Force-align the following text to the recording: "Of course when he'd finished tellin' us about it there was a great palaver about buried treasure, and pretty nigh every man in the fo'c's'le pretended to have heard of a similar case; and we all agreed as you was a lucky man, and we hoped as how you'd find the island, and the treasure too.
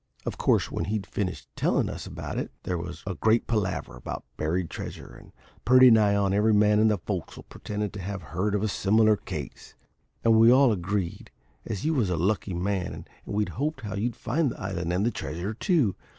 "Of 0.25 0.39
course 0.39 0.71
when 0.71 0.85
he'd 0.85 1.05
finished 1.05 1.47
tellin' 1.55 1.87
us 1.87 2.07
about 2.07 2.39
it 2.39 2.51
there 2.63 2.79
was 2.79 3.03
a 3.05 3.13
great 3.13 3.45
palaver 3.45 3.95
about 3.95 4.25
buried 4.35 4.67
treasure, 4.71 5.13
and 5.15 5.31
pretty 5.63 5.91
nigh 5.91 6.15
every 6.35 6.55
man 6.55 6.79
in 6.79 6.87
the 6.87 6.97
fo'c's'le 6.97 7.43
pretended 7.49 7.93
to 7.93 8.01
have 8.01 8.23
heard 8.33 8.55
of 8.55 8.63
a 8.63 8.67
similar 8.67 9.15
case; 9.15 9.75
and 10.23 10.39
we 10.39 10.51
all 10.51 10.71
agreed 10.71 11.29
as 11.67 11.85
you 11.85 11.93
was 11.93 12.09
a 12.09 12.17
lucky 12.17 12.55
man, 12.55 12.91
and 12.95 13.05
we 13.27 13.45
hoped 13.45 13.81
as 13.83 13.89
how 13.91 13.95
you'd 13.95 14.15
find 14.15 14.49
the 14.49 14.59
island, 14.59 14.91
and 14.91 15.05
the 15.05 15.11
treasure 15.11 15.53
too. 15.53 15.95